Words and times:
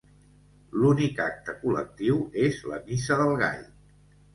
L'únic 0.83 1.21
acte 1.27 1.55
col·lectiu 1.61 2.19
és 2.49 2.61
la 2.75 2.85
Missa 2.91 3.23
del 3.25 3.41
Gall. 3.47 3.67